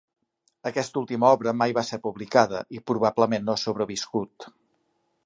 [0.69, 4.49] Aquesta última obra mai va ser publicada, i probablement no ha sobreviscut.